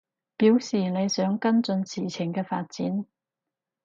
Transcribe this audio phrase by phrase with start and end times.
[0.35, 3.05] 表示你想跟進事情嘅發展